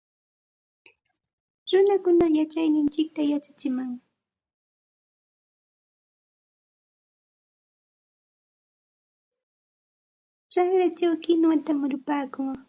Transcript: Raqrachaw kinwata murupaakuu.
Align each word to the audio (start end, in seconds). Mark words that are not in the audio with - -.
Raqrachaw 10.55 11.13
kinwata 11.23 11.71
murupaakuu. 11.79 12.51